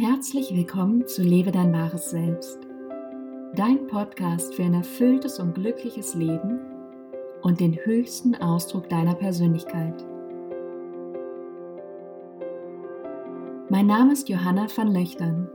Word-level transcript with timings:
Herzlich 0.00 0.54
willkommen 0.54 1.08
zu 1.08 1.22
Lebe 1.22 1.50
dein 1.50 1.72
wahres 1.72 2.10
Selbst, 2.10 2.60
dein 3.56 3.88
Podcast 3.88 4.54
für 4.54 4.62
ein 4.62 4.74
erfülltes 4.74 5.40
und 5.40 5.56
glückliches 5.56 6.14
Leben 6.14 6.60
und 7.42 7.58
den 7.58 7.74
höchsten 7.74 8.36
Ausdruck 8.36 8.88
deiner 8.88 9.16
Persönlichkeit. 9.16 10.06
Mein 13.70 13.88
Name 13.88 14.12
ist 14.12 14.28
Johanna 14.28 14.68
van 14.72 14.92
Löchtern. 14.92 15.48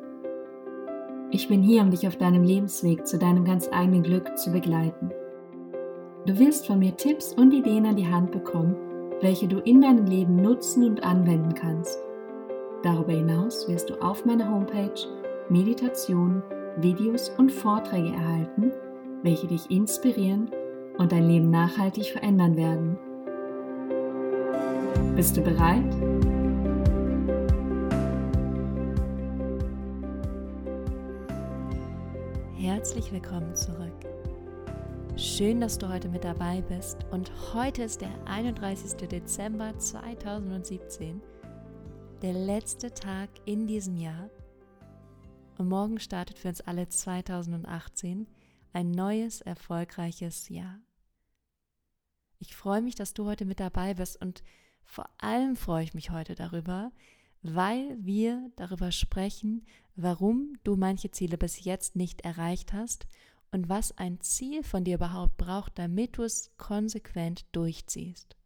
Ich 1.32 1.48
bin 1.48 1.64
hier, 1.64 1.82
um 1.82 1.91
dich 1.91 2.05
auf 2.05 2.18
deinem 2.18 2.44
Lebensweg 2.44 3.07
zu 3.07 3.18
deinem 3.18 3.46
ganz 3.46 3.70
eigenen 3.71 4.04
Glück 4.04 4.38
zu 4.38 4.52
begleiten. 4.52 5.10
Du 6.25 6.38
wirst 6.38 6.68
von 6.68 6.80
mir 6.80 6.98
Tipps 6.98 7.32
und 7.32 7.54
Ideen 7.54 7.86
an 7.86 7.96
die 7.96 8.10
Hand 8.10 8.32
bekommen, 8.34 8.75
welche 9.21 9.48
du 9.48 9.60
in 9.60 9.80
deinem 9.80 10.05
Leben 10.05 10.36
nutzen 10.36 10.84
und 10.84 11.02
anwenden 11.02 11.54
kannst. 11.54 11.98
Darüber 12.84 13.13
hinaus 13.13 13.65
wirst 13.70 13.89
du 13.89 13.95
auf 14.02 14.25
meiner 14.25 14.52
Homepage 14.52 15.08
Meditationen, 15.48 16.44
Videos 16.77 17.30
und 17.38 17.49
Vorträge 17.49 18.09
erhalten, 18.09 18.73
welche 19.21 19.48
dich 19.48 19.71
inspirieren 19.71 20.52
und 20.98 21.13
dein 21.13 21.30
Leben 21.30 21.49
nachhaltig 21.49 22.08
verändern 22.11 22.58
werden. 22.58 22.98
Bist 25.16 25.38
du 25.38 25.41
bereit? 25.41 25.95
Herzlich 32.58 33.13
willkommen 33.13 33.55
zurück. 33.55 33.94
Schön, 35.16 35.61
dass 35.61 35.77
du 35.77 35.88
heute 35.88 36.09
mit 36.09 36.25
dabei 36.25 36.61
bist 36.67 36.97
und 37.11 37.31
heute 37.53 37.84
ist 37.84 38.02
der 38.02 38.09
31. 38.25 39.08
Dezember 39.08 39.72
2017, 39.77 41.22
der 42.23 42.32
letzte 42.32 42.94
Tag 42.94 43.30
in 43.44 43.68
diesem 43.68 43.98
Jahr 43.98 44.30
und 45.58 45.68
morgen 45.68 46.00
startet 46.00 46.40
für 46.40 46.48
uns 46.48 46.62
alle 46.62 46.88
2018 46.88 48.28
ein 48.72 48.92
neues, 48.92 49.42
erfolgreiches 49.42 50.47
Jahr. 50.47 50.80
Ich 52.39 52.56
freue 52.56 52.81
mich, 52.81 52.95
dass 52.95 53.14
du 53.14 53.25
heute 53.25 53.44
mit 53.44 53.59
dabei 53.59 53.95
bist 53.95 54.22
und 54.22 54.42
vor 54.86 55.09
allem 55.17 55.58
freue 55.58 55.84
ich 55.84 55.94
mich 55.94 56.12
heute 56.12 56.34
darüber, 56.34 56.94
weil 57.42 57.97
wir 58.00 58.50
darüber 58.56 58.94
sprechen, 58.94 59.66
warum 59.97 60.53
du 60.64 60.78
manche 60.78 61.12
Ziele 61.12 61.38
bis 61.38 61.66
jetzt 61.66 61.97
nicht 61.97 62.22
erreicht 62.22 62.72
hast 62.72 63.06
und 63.52 63.67
was 63.67 63.97
ein 63.97 64.22
Ziel 64.22 64.64
von 64.64 64.86
dir 64.86 64.95
überhaupt 64.95 65.36
braucht, 65.36 65.78
damit 65.78 66.17
du 66.17 66.23
es 66.23 66.53
konsequent 66.56 67.45
durchziehst. 67.52 68.38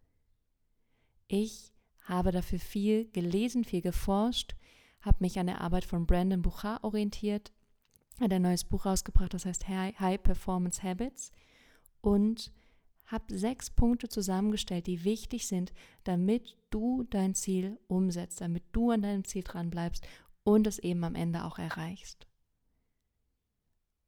Ich 1.28 1.77
habe 2.08 2.32
dafür 2.32 2.60
viel 2.60 3.10
gelesen, 3.12 3.64
viel 3.64 3.82
geforscht, 3.82 4.56
habe 5.02 5.18
mich 5.20 5.40
an 5.40 5.48
der 5.48 5.62
Arbeit 5.62 5.86
von 5.86 6.06
Brandon 6.06 6.42
Buchar 6.42 6.84
orientiert, 6.84 7.52
hat 8.20 8.32
ein 8.34 8.42
neues 8.42 8.64
Buch 8.64 8.86
rausgebracht, 8.86 9.34
das 9.34 9.46
heißt 9.46 9.68
High 9.68 10.24
Performance 10.24 10.82
Habits 10.82 11.32
und 12.02 12.52
habe 13.06 13.38
sechs 13.38 13.70
Punkte 13.70 14.10
zusammengestellt, 14.10 14.88
die 14.88 15.04
wichtig 15.04 15.48
sind, 15.48 15.74
damit 16.04 16.58
du 16.70 17.04
dein 17.10 17.36
Ziel 17.36 17.80
umsetzt, 17.88 18.42
damit 18.42 18.64
du 18.72 18.92
an 18.92 19.02
deinem 19.02 19.24
Ziel 19.24 19.44
dran 19.44 19.70
bleibst 19.70 20.06
und 20.44 20.68
es 20.68 20.80
eben 20.80 21.04
am 21.04 21.16
Ende 21.16 21.46
auch 21.46 21.58
erreichst. 21.58 22.28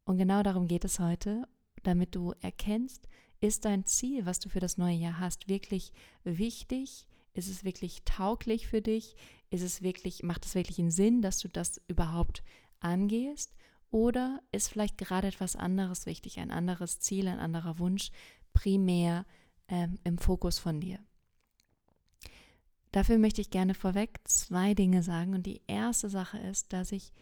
Und 0.05 0.17
genau 0.17 0.43
darum 0.43 0.67
geht 0.67 0.85
es 0.85 0.99
heute, 0.99 1.47
damit 1.83 2.15
du 2.15 2.33
erkennst, 2.41 3.07
ist 3.41 3.63
dein 3.63 3.85
Ziel, 3.85 4.25
was 4.25 4.39
du 4.39 4.49
für 4.49 4.59
das 4.59 4.77
neue 4.77 4.95
Jahr 4.95 5.19
hast, 5.19 5.47
wirklich 5.47 5.93
wichtig? 6.23 7.05
Ist 7.33 7.49
es 7.49 7.63
wirklich 7.63 8.03
tauglich 8.05 8.67
für 8.67 8.81
dich? 8.81 9.15
Ist 9.49 9.61
es 9.61 9.81
wirklich, 9.81 10.23
macht 10.23 10.45
es 10.45 10.55
wirklich 10.55 10.79
einen 10.79 10.91
Sinn, 10.91 11.21
dass 11.21 11.39
du 11.39 11.47
das 11.47 11.81
überhaupt 11.87 12.43
angehst? 12.79 13.53
Oder 13.91 14.41
ist 14.51 14.69
vielleicht 14.69 14.97
gerade 14.97 15.27
etwas 15.27 15.55
anderes 15.55 16.05
wichtig, 16.05 16.39
ein 16.39 16.51
anderes 16.51 16.99
Ziel, 16.99 17.27
ein 17.27 17.39
anderer 17.39 17.79
Wunsch, 17.79 18.11
primär 18.53 19.25
ähm, 19.67 19.97
im 20.03 20.17
Fokus 20.17 20.59
von 20.59 20.79
dir. 20.79 20.99
Dafür 22.91 23.19
möchte 23.19 23.41
ich 23.41 23.51
gerne 23.51 23.75
vorweg 23.75 24.19
zwei 24.25 24.73
Dinge 24.73 25.03
sagen. 25.03 25.33
Und 25.33 25.45
die 25.45 25.61
erste 25.67 26.09
Sache 26.09 26.39
ist, 26.39 26.73
dass 26.73 26.91
ich 26.91 27.13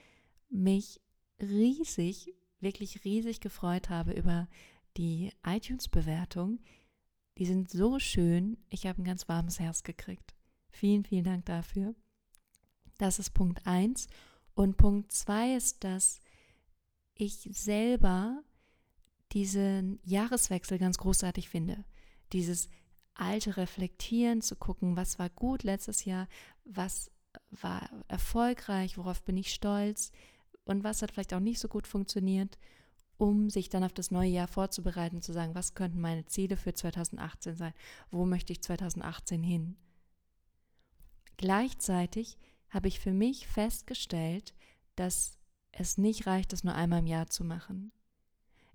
mich 0.50 1.02
riesig, 1.42 2.34
wirklich 2.60 3.04
riesig 3.04 3.42
gefreut 3.42 3.90
habe 3.90 4.14
über 4.14 4.48
die 4.96 5.32
iTunes-Bewertung. 5.46 6.60
Die 7.38 7.46
sind 7.46 7.70
so 7.70 8.00
schön. 8.00 8.58
Ich 8.70 8.88
habe 8.88 9.02
ein 9.02 9.06
ganz 9.06 9.30
warmes 9.30 9.60
Herz 9.60 9.84
gekriegt. 9.84 10.34
Vielen, 10.70 11.04
vielen 11.04 11.24
Dank 11.24 11.46
dafür. 11.46 11.94
Das 12.98 13.20
ist 13.20 13.32
Punkt 13.32 13.66
1. 13.66 14.08
Und 14.56 14.78
Punkt 14.78 15.12
2 15.12 15.56
ist, 15.56 15.84
dass 15.84 16.20
ich 17.14 17.48
selber 17.52 18.44
diesen 19.32 20.00
Jahreswechsel 20.04 20.80
ganz 20.80 20.98
großartig 20.98 21.50
finde. 21.50 21.84
Dieses 22.34 22.70
alte 23.14 23.58
Reflektieren, 23.58 24.42
zu 24.42 24.56
gucken, 24.56 24.96
was 24.96 25.20
war 25.20 25.30
gut 25.30 25.64
letztes 25.64 26.06
Jahr, 26.06 26.28
was 26.66 27.12
war 27.52 27.90
erfolgreich, 28.08 28.98
worauf 28.98 29.24
bin 29.24 29.38
ich 29.38 29.54
stolz 29.54 30.12
und 30.66 30.84
was 30.84 31.02
hat 31.02 31.12
vielleicht 31.12 31.34
auch 31.34 31.40
nicht 31.40 31.60
so 31.60 31.68
gut 31.68 31.88
funktioniert, 31.88 32.58
um 33.18 33.50
sich 33.50 33.70
dann 33.70 33.84
auf 33.84 33.94
das 33.94 34.12
neue 34.12 34.30
Jahr 34.30 34.48
vorzubereiten, 34.48 35.22
zu 35.22 35.34
sagen, 35.34 35.56
was 35.56 35.74
könnten 35.74 36.00
meine 36.00 36.26
Ziele 36.26 36.56
für 36.56 36.74
2018 36.74 37.56
sein, 37.56 37.74
wo 38.12 38.26
möchte 38.26 38.54
ich 38.54 38.62
2018 38.62 39.44
hin. 39.44 39.76
Gleichzeitig 41.38 42.38
habe 42.70 42.88
ich 42.88 43.00
für 43.00 43.14
mich 43.14 43.48
festgestellt, 43.48 44.54
dass 44.96 45.38
es 45.72 45.98
nicht 45.98 46.28
reicht, 46.28 46.54
das 46.54 46.64
nur 46.64 46.76
einmal 46.76 47.00
im 47.00 47.08
Jahr 47.08 47.28
zu 47.28 47.44
machen. 47.44 47.92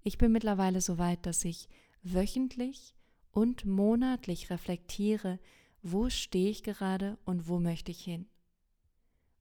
Ich 0.03 0.19
bin 0.19 0.33
mittlerweile 0.33 0.81
so 0.81 0.99
weit, 0.99 1.27
dass 1.27 1.45
ich 1.45 1.69
wöchentlich 2.03 2.95
und 3.31 3.65
monatlich 3.65 4.51
reflektiere, 4.51 5.39
wo 5.83 6.11
stehe 6.11 6.51
ich 6.51 6.63
gerade 6.63 7.19
und 7.25 7.49
wo 7.49 7.59
möchte 7.59 7.91
ich 7.91 8.03
hin. 8.03 8.27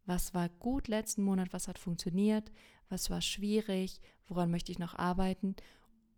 Was 0.06 0.34
war 0.34 0.50
gut 0.50 0.88
letzten 0.88 1.24
Monat, 1.24 1.54
was 1.54 1.68
hat 1.68 1.78
funktioniert, 1.78 2.52
was 2.92 3.10
war 3.10 3.22
schwierig, 3.22 4.02
woran 4.28 4.52
möchte 4.52 4.72
ich 4.72 4.80
noch 4.80 4.96
arbeiten 4.96 5.56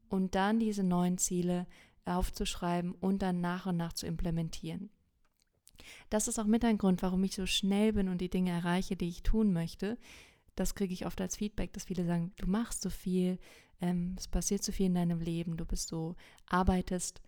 und 0.10 0.36
dann 0.36 0.60
diese 0.60 0.84
neuen 0.84 1.18
Ziele 1.18 1.68
aufzuschreiben 2.06 2.94
und 2.94 3.22
dann 3.22 3.42
nach 3.42 3.66
und 3.66 3.78
nach 3.78 3.94
zu 3.94 4.06
implementieren. 4.06 4.90
Das 6.10 6.28
ist 6.28 6.40
auch 6.40 6.46
mit 6.46 6.64
ein 6.66 6.78
Grund, 6.78 7.02
warum 7.02 7.24
ich 7.24 7.36
so 7.36 7.46
schnell 7.46 7.94
bin 7.94 8.10
und 8.10 8.20
die 8.20 8.30
Dinge 8.30 8.52
erreiche, 8.52 8.96
die 8.96 9.10
ich 9.10 9.24
tun 9.24 9.54
möchte. 9.54 9.98
Das 10.56 10.76
kriege 10.76 10.94
ich 10.94 11.06
oft 11.06 11.20
als 11.20 11.36
Feedback, 11.36 11.74
dass 11.74 11.86
viele 11.86 12.06
sagen, 12.06 12.32
du 12.38 12.48
machst 12.48 12.82
so 12.82 12.90
viel, 12.90 13.40
ähm, 13.82 14.16
es 14.18 14.28
passiert 14.28 14.64
so 14.64 14.72
viel 14.72 14.88
in 14.88 14.96
deinem 14.96 15.20
Leben, 15.20 15.58
du 15.58 15.66
bist 15.66 15.88
so, 15.88 16.16
arbeitest 16.46 17.22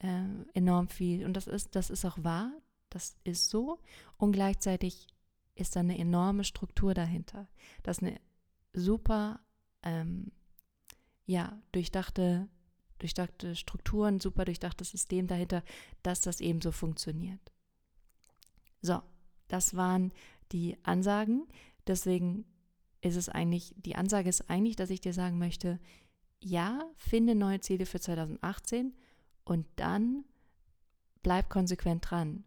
äh, 0.00 0.24
enorm 0.54 0.88
viel. 0.88 1.24
Und 1.24 1.34
das 1.34 1.46
ist, 1.46 1.76
das 1.76 1.90
ist 1.90 2.04
auch 2.04 2.22
wahr, 2.22 2.52
das 2.90 3.16
ist 3.24 3.50
so. 3.50 3.78
Und 4.16 4.32
gleichzeitig 4.32 5.06
ist 5.54 5.76
da 5.76 5.80
eine 5.80 5.98
enorme 5.98 6.44
Struktur 6.44 6.94
dahinter. 6.94 7.48
Das 7.82 7.98
ist 7.98 8.02
eine 8.02 8.20
super, 8.72 9.40
ähm, 9.82 10.32
ja, 11.26 11.60
durchdachte, 11.72 12.48
durchdachte 12.98 13.56
Struktur, 13.56 14.06
ein 14.06 14.20
super 14.20 14.44
durchdachtes 14.44 14.90
System 14.90 15.26
dahinter, 15.26 15.62
dass 16.02 16.20
das 16.20 16.40
eben 16.40 16.60
so 16.60 16.72
funktioniert. 16.72 17.52
So, 18.80 19.02
das 19.48 19.74
waren 19.76 20.12
die 20.52 20.76
Ansagen. 20.82 21.46
Deswegen 21.86 22.44
ist 23.00 23.16
es 23.16 23.28
eigentlich, 23.28 23.74
die 23.76 23.96
Ansage 23.96 24.28
ist 24.28 24.48
eigentlich, 24.48 24.76
dass 24.76 24.90
ich 24.90 25.00
dir 25.00 25.12
sagen 25.12 25.38
möchte, 25.38 25.80
ja, 26.40 26.84
finde 26.96 27.34
neue 27.34 27.60
Ziele 27.60 27.86
für 27.86 28.00
2018 28.00 28.94
und 29.44 29.66
dann 29.76 30.24
bleib 31.22 31.48
konsequent 31.50 32.10
dran. 32.10 32.44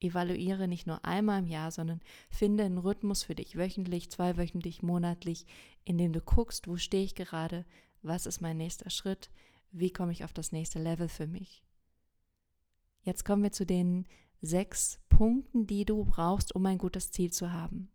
Evaluiere 0.00 0.68
nicht 0.68 0.86
nur 0.86 1.04
einmal 1.04 1.40
im 1.40 1.46
Jahr, 1.46 1.70
sondern 1.70 2.00
finde 2.28 2.64
einen 2.64 2.78
Rhythmus 2.78 3.22
für 3.22 3.34
dich 3.34 3.56
wöchentlich, 3.56 4.10
zweiwöchentlich, 4.10 4.82
monatlich, 4.82 5.46
in 5.84 5.96
dem 5.96 6.12
du 6.12 6.20
guckst, 6.20 6.68
wo 6.68 6.76
stehe 6.76 7.04
ich 7.04 7.14
gerade, 7.14 7.64
was 8.02 8.26
ist 8.26 8.40
mein 8.40 8.58
nächster 8.58 8.90
Schritt, 8.90 9.30
wie 9.72 9.90
komme 9.90 10.12
ich 10.12 10.24
auf 10.24 10.32
das 10.32 10.52
nächste 10.52 10.82
Level 10.82 11.08
für 11.08 11.26
mich. 11.26 11.62
Jetzt 13.02 13.24
kommen 13.24 13.42
wir 13.42 13.52
zu 13.52 13.64
den 13.64 14.06
sechs 14.42 14.98
Punkten, 15.08 15.66
die 15.66 15.84
du 15.84 16.04
brauchst, 16.04 16.54
um 16.54 16.66
ein 16.66 16.78
gutes 16.78 17.10
Ziel 17.10 17.32
zu 17.32 17.52
haben. 17.52 17.88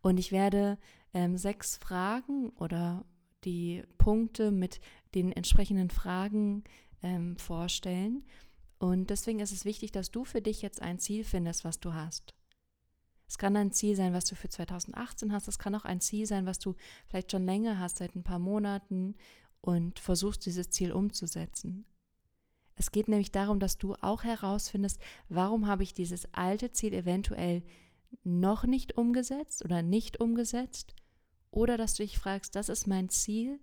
Und 0.00 0.18
ich 0.18 0.32
werde 0.32 0.78
ähm, 1.12 1.36
sechs 1.36 1.76
Fragen 1.76 2.50
oder 2.50 3.04
die 3.44 3.82
Punkte 3.98 4.50
mit 4.50 4.80
den 5.14 5.32
entsprechenden 5.32 5.90
Fragen 5.90 6.64
ähm, 7.02 7.36
vorstellen. 7.36 8.24
Und 8.78 9.10
deswegen 9.10 9.40
ist 9.40 9.52
es 9.52 9.64
wichtig, 9.64 9.92
dass 9.92 10.10
du 10.10 10.24
für 10.24 10.42
dich 10.42 10.62
jetzt 10.62 10.82
ein 10.82 10.98
Ziel 10.98 11.24
findest, 11.24 11.64
was 11.64 11.80
du 11.80 11.94
hast. 11.94 12.34
Es 13.28 13.38
kann 13.38 13.56
ein 13.56 13.72
Ziel 13.72 13.96
sein, 13.96 14.12
was 14.12 14.24
du 14.24 14.34
für 14.34 14.48
2018 14.48 15.32
hast. 15.32 15.48
Es 15.48 15.58
kann 15.58 15.74
auch 15.74 15.84
ein 15.84 16.00
Ziel 16.00 16.26
sein, 16.26 16.46
was 16.46 16.58
du 16.58 16.74
vielleicht 17.08 17.32
schon 17.32 17.44
länger 17.44 17.78
hast, 17.78 17.98
seit 17.98 18.14
ein 18.14 18.22
paar 18.22 18.38
Monaten 18.38 19.16
und 19.60 19.98
versuchst, 19.98 20.46
dieses 20.46 20.70
Ziel 20.70 20.92
umzusetzen. 20.92 21.84
Es 22.76 22.92
geht 22.92 23.08
nämlich 23.08 23.32
darum, 23.32 23.58
dass 23.58 23.78
du 23.78 23.94
auch 23.94 24.22
herausfindest, 24.22 25.00
warum 25.28 25.66
habe 25.66 25.82
ich 25.82 25.94
dieses 25.94 26.32
alte 26.34 26.70
Ziel 26.70 26.92
eventuell 26.92 27.62
noch 28.22 28.64
nicht 28.64 28.96
umgesetzt 28.96 29.64
oder 29.64 29.82
nicht 29.82 30.20
umgesetzt 30.20 30.94
oder 31.50 31.76
dass 31.78 31.94
du 31.94 32.02
dich 32.02 32.18
fragst, 32.18 32.54
das 32.54 32.68
ist 32.68 32.86
mein 32.86 33.08
Ziel 33.08 33.58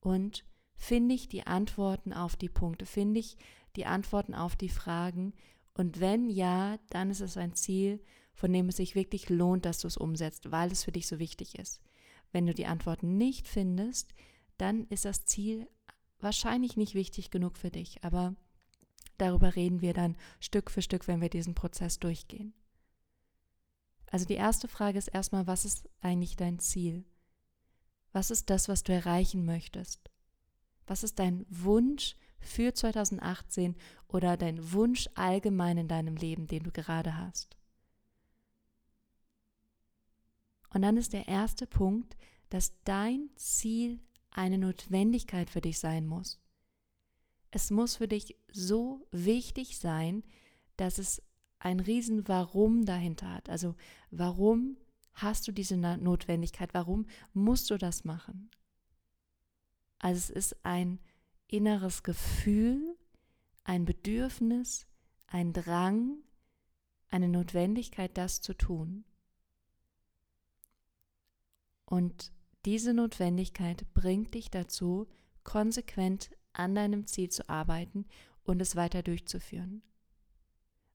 und 0.00 0.44
finde 0.74 1.14
ich 1.14 1.28
die 1.28 1.46
Antworten 1.46 2.12
auf 2.12 2.36
die 2.36 2.48
Punkte, 2.48 2.86
finde 2.86 3.20
ich 3.20 3.36
die 3.76 3.86
Antworten 3.86 4.34
auf 4.34 4.56
die 4.56 4.68
Fragen 4.68 5.32
und 5.74 6.00
wenn 6.00 6.28
ja, 6.28 6.78
dann 6.90 7.10
ist 7.10 7.20
es 7.20 7.36
ein 7.36 7.54
Ziel, 7.54 8.02
von 8.34 8.52
dem 8.52 8.68
es 8.68 8.76
sich 8.76 8.94
wirklich 8.94 9.28
lohnt, 9.28 9.64
dass 9.64 9.80
du 9.80 9.88
es 9.88 9.96
umsetzt, 9.96 10.50
weil 10.50 10.72
es 10.72 10.84
für 10.84 10.92
dich 10.92 11.06
so 11.06 11.18
wichtig 11.18 11.58
ist. 11.58 11.80
Wenn 12.32 12.46
du 12.46 12.54
die 12.54 12.66
Antworten 12.66 13.16
nicht 13.16 13.48
findest, 13.48 14.14
dann 14.56 14.86
ist 14.88 15.04
das 15.04 15.24
Ziel 15.24 15.68
wahrscheinlich 16.20 16.76
nicht 16.76 16.94
wichtig 16.94 17.30
genug 17.30 17.56
für 17.56 17.70
dich, 17.70 18.02
aber 18.04 18.34
darüber 19.18 19.56
reden 19.56 19.80
wir 19.80 19.94
dann 19.94 20.16
Stück 20.38 20.70
für 20.70 20.82
Stück, 20.82 21.08
wenn 21.08 21.20
wir 21.20 21.30
diesen 21.30 21.54
Prozess 21.54 21.98
durchgehen. 21.98 22.52
Also 24.10 24.26
die 24.26 24.34
erste 24.34 24.68
Frage 24.68 24.98
ist 24.98 25.08
erstmal, 25.08 25.46
was 25.46 25.64
ist 25.64 25.88
eigentlich 26.00 26.36
dein 26.36 26.58
Ziel? 26.58 27.04
Was 28.12 28.30
ist 28.30 28.50
das, 28.50 28.68
was 28.68 28.82
du 28.82 28.92
erreichen 28.92 29.44
möchtest? 29.44 30.10
Was 30.86 31.04
ist 31.04 31.18
dein 31.18 31.46
Wunsch 31.48 32.16
für 32.40 32.74
2018 32.74 33.76
oder 34.08 34.36
dein 34.36 34.72
Wunsch 34.72 35.08
allgemein 35.14 35.78
in 35.78 35.88
deinem 35.88 36.16
Leben, 36.16 36.46
den 36.46 36.62
du 36.62 36.70
gerade 36.70 37.16
hast? 37.16 37.56
Und 40.72 40.82
dann 40.82 40.96
ist 40.96 41.12
der 41.12 41.28
erste 41.28 41.66
Punkt, 41.66 42.16
dass 42.48 42.72
dein 42.84 43.30
Ziel 43.36 44.00
eine 44.30 44.58
Notwendigkeit 44.58 45.50
für 45.50 45.60
dich 45.60 45.78
sein 45.78 46.06
muss. 46.06 46.40
Es 47.50 47.70
muss 47.70 47.96
für 47.96 48.08
dich 48.08 48.36
so 48.52 49.06
wichtig 49.10 49.78
sein, 49.78 50.22
dass 50.76 50.98
es 50.98 51.22
ein 51.58 51.80
riesen 51.80 52.26
Warum 52.28 52.86
dahinter 52.86 53.32
hat. 53.32 53.50
Also 53.50 53.74
warum 54.10 54.76
hast 55.14 55.46
du 55.48 55.52
diese 55.52 55.76
Notwendigkeit? 55.76 56.72
Warum 56.72 57.06
musst 57.34 57.70
du 57.70 57.76
das 57.76 58.04
machen? 58.04 58.50
Also 59.98 60.18
es 60.18 60.30
ist 60.30 60.64
ein 60.64 61.00
inneres 61.52 62.02
Gefühl, 62.02 62.96
ein 63.64 63.84
Bedürfnis, 63.84 64.86
ein 65.26 65.52
Drang, 65.52 66.18
eine 67.08 67.28
Notwendigkeit, 67.28 68.16
das 68.16 68.40
zu 68.40 68.54
tun. 68.54 69.04
Und 71.84 72.32
diese 72.64 72.94
Notwendigkeit 72.94 73.92
bringt 73.94 74.34
dich 74.34 74.50
dazu, 74.50 75.08
konsequent 75.44 76.30
an 76.52 76.74
deinem 76.74 77.06
Ziel 77.06 77.30
zu 77.30 77.48
arbeiten 77.48 78.06
und 78.42 78.60
es 78.60 78.76
weiter 78.76 79.02
durchzuführen. 79.02 79.82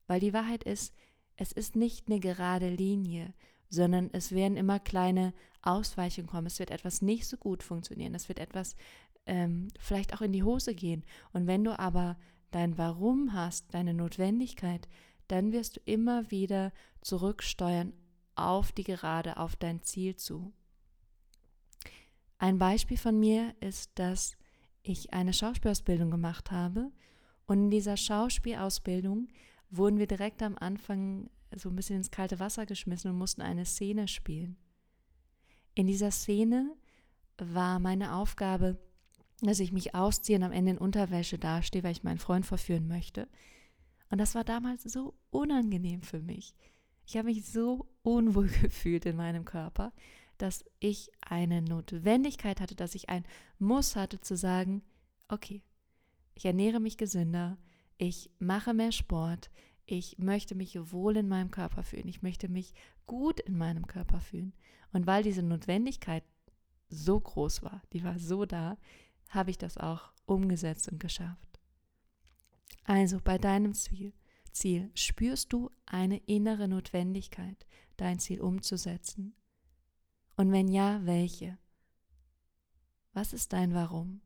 Weil 0.06 0.20
die 0.20 0.32
Wahrheit 0.32 0.64
ist, 0.64 0.94
es 1.36 1.52
ist 1.52 1.76
nicht 1.76 2.08
eine 2.08 2.20
gerade 2.20 2.70
Linie, 2.70 3.34
sondern 3.68 4.10
es 4.12 4.32
werden 4.32 4.56
immer 4.56 4.78
kleine 4.78 5.34
Ausweichungen 5.60 6.28
kommen. 6.28 6.46
Es 6.46 6.58
wird 6.58 6.70
etwas 6.70 7.02
nicht 7.02 7.26
so 7.26 7.36
gut 7.36 7.62
funktionieren. 7.62 8.14
Es 8.14 8.28
wird 8.28 8.38
etwas 8.38 8.76
ähm, 9.26 9.68
vielleicht 9.78 10.14
auch 10.14 10.20
in 10.20 10.32
die 10.32 10.42
Hose 10.42 10.74
gehen. 10.74 11.04
Und 11.32 11.46
wenn 11.46 11.64
du 11.64 11.78
aber 11.78 12.16
dein 12.50 12.78
Warum 12.78 13.32
hast, 13.32 13.74
deine 13.74 13.94
Notwendigkeit, 13.94 14.88
dann 15.28 15.52
wirst 15.52 15.76
du 15.76 15.80
immer 15.84 16.30
wieder 16.30 16.72
zurücksteuern 17.00 17.92
auf 18.34 18.72
die 18.72 18.84
Gerade, 18.84 19.36
auf 19.38 19.56
dein 19.56 19.82
Ziel 19.82 20.16
zu. 20.16 20.52
Ein 22.38 22.58
Beispiel 22.58 22.98
von 22.98 23.18
mir 23.18 23.54
ist, 23.60 23.98
dass 23.98 24.36
ich 24.82 25.12
eine 25.12 25.32
Schauspielausbildung 25.32 26.10
gemacht 26.10 26.50
habe 26.50 26.92
und 27.46 27.64
in 27.64 27.70
dieser 27.70 27.96
Schauspielausbildung 27.96 29.28
wurden 29.70 29.98
wir 29.98 30.06
direkt 30.06 30.42
am 30.42 30.56
Anfang 30.58 31.30
so 31.56 31.68
ein 31.70 31.76
bisschen 31.76 31.96
ins 31.96 32.10
kalte 32.10 32.38
Wasser 32.38 32.66
geschmissen 32.66 33.10
und 33.10 33.18
mussten 33.18 33.42
eine 33.42 33.64
Szene 33.64 34.08
spielen. 34.08 34.56
In 35.74 35.86
dieser 35.86 36.10
Szene 36.10 36.74
war 37.38 37.78
meine 37.78 38.14
Aufgabe, 38.14 38.78
dass 39.40 39.60
ich 39.60 39.72
mich 39.72 39.94
ausziehe 39.94 40.38
und 40.38 40.44
am 40.44 40.52
Ende 40.52 40.72
in 40.72 40.78
Unterwäsche 40.78 41.38
dastehe, 41.38 41.82
weil 41.82 41.92
ich 41.92 42.04
meinen 42.04 42.18
Freund 42.18 42.46
verführen 42.46 42.88
möchte. 42.88 43.28
Und 44.10 44.18
das 44.18 44.34
war 44.34 44.44
damals 44.44 44.84
so 44.84 45.14
unangenehm 45.30 46.02
für 46.02 46.20
mich. 46.20 46.54
Ich 47.06 47.16
habe 47.16 47.28
mich 47.28 47.44
so 47.44 47.86
unwohl 48.02 48.48
gefühlt 48.62 49.06
in 49.06 49.16
meinem 49.16 49.44
Körper, 49.44 49.92
dass 50.38 50.64
ich 50.80 51.10
eine 51.20 51.62
Notwendigkeit 51.62 52.60
hatte, 52.60 52.74
dass 52.74 52.94
ich 52.94 53.08
ein 53.08 53.24
Muss 53.58 53.96
hatte 53.96 54.20
zu 54.20 54.36
sagen, 54.36 54.82
okay, 55.28 55.62
ich 56.34 56.44
ernähre 56.44 56.80
mich 56.80 56.98
gesünder, 56.98 57.58
ich 57.98 58.30
mache 58.38 58.74
mehr 58.74 58.92
Sport, 58.92 59.50
ich 59.86 60.18
möchte 60.18 60.54
mich 60.54 60.78
wohl 60.92 61.16
in 61.16 61.28
meinem 61.28 61.50
Körper 61.50 61.82
fühlen, 61.82 62.08
ich 62.08 62.22
möchte 62.22 62.48
mich 62.48 62.74
gut 63.06 63.40
in 63.40 63.56
meinem 63.56 63.86
Körper 63.86 64.20
fühlen. 64.20 64.52
Und 64.92 65.06
weil 65.06 65.22
diese 65.22 65.42
Notwendigkeit 65.42 66.24
so 66.88 67.18
groß 67.18 67.62
war, 67.62 67.82
die 67.92 68.04
war 68.04 68.18
so 68.18 68.44
da, 68.44 68.76
habe 69.30 69.50
ich 69.50 69.58
das 69.58 69.78
auch 69.78 70.12
umgesetzt 70.26 70.88
und 70.88 71.00
geschafft. 71.00 71.60
Also 72.84 73.20
bei 73.22 73.38
deinem 73.38 73.74
Ziel, 73.74 74.12
Ziel 74.52 74.90
spürst 74.94 75.52
du 75.52 75.70
eine 75.86 76.18
innere 76.26 76.68
Notwendigkeit, 76.68 77.66
dein 77.96 78.18
Ziel 78.18 78.40
umzusetzen. 78.40 79.34
Und 80.36 80.52
wenn 80.52 80.68
ja, 80.68 81.00
welche? 81.04 81.58
Was 83.12 83.32
ist 83.32 83.52
dein 83.52 83.74
Warum? 83.74 84.20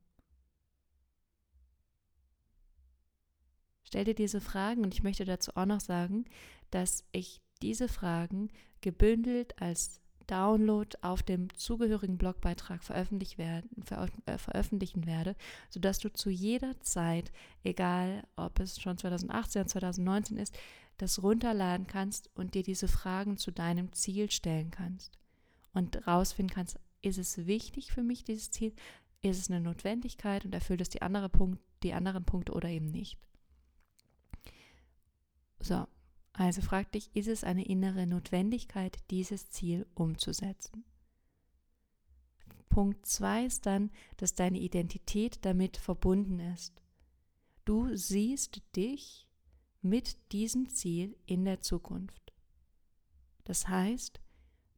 Stell 3.84 4.04
dir 4.04 4.14
diese 4.14 4.40
Fragen 4.40 4.84
und 4.84 4.94
ich 4.94 5.02
möchte 5.02 5.24
dazu 5.24 5.52
auch 5.56 5.66
noch 5.66 5.80
sagen, 5.80 6.24
dass 6.70 7.04
ich 7.12 7.40
diese 7.62 7.88
Fragen 7.88 8.48
gebündelt 8.80 9.60
als 9.60 9.99
Download 10.30 10.96
auf 11.02 11.22
dem 11.22 11.52
zugehörigen 11.54 12.16
Blogbeitrag 12.16 12.84
veröffentlicht 12.84 13.38
werden, 13.38 13.68
ver, 13.82 14.08
äh, 14.26 14.38
veröffentlichen 14.38 15.06
werde, 15.06 15.34
sodass 15.68 15.98
du 15.98 16.12
zu 16.12 16.30
jeder 16.30 16.80
Zeit, 16.80 17.32
egal 17.64 18.22
ob 18.36 18.60
es 18.60 18.80
schon 18.80 18.96
2018 18.96 19.62
oder 19.62 19.68
2019 19.68 20.36
ist, 20.36 20.56
das 20.98 21.22
runterladen 21.22 21.86
kannst 21.86 22.30
und 22.34 22.54
dir 22.54 22.62
diese 22.62 22.86
Fragen 22.86 23.38
zu 23.38 23.50
deinem 23.50 23.92
Ziel 23.92 24.30
stellen 24.30 24.70
kannst. 24.70 25.18
Und 25.72 26.06
rausfinden 26.06 26.54
kannst, 26.54 26.78
ist 27.02 27.18
es 27.18 27.46
wichtig 27.46 27.92
für 27.92 28.02
mich, 28.02 28.24
dieses 28.24 28.50
Ziel, 28.50 28.74
ist 29.22 29.38
es 29.38 29.50
eine 29.50 29.60
Notwendigkeit 29.60 30.44
und 30.44 30.54
erfüllt 30.54 30.80
es 30.80 30.88
die, 30.88 31.02
andere 31.02 31.28
Punkt, 31.28 31.60
die 31.82 31.92
anderen 31.94 32.24
Punkte 32.24 32.52
oder 32.52 32.68
eben 32.68 32.90
nicht. 32.90 33.18
So, 35.60 35.86
also 36.40 36.62
frag 36.62 36.90
dich, 36.92 37.14
ist 37.14 37.28
es 37.28 37.44
eine 37.44 37.66
innere 37.66 38.06
Notwendigkeit, 38.06 38.96
dieses 39.10 39.50
Ziel 39.50 39.86
umzusetzen? 39.94 40.84
Punkt 42.70 43.04
2 43.04 43.44
ist 43.44 43.66
dann, 43.66 43.90
dass 44.16 44.34
deine 44.34 44.58
Identität 44.58 45.44
damit 45.44 45.76
verbunden 45.76 46.40
ist. 46.40 46.80
Du 47.66 47.94
siehst 47.94 48.62
dich 48.74 49.28
mit 49.82 50.32
diesem 50.32 50.70
Ziel 50.70 51.14
in 51.26 51.44
der 51.44 51.60
Zukunft. 51.60 52.32
Das 53.44 53.68
heißt, 53.68 54.18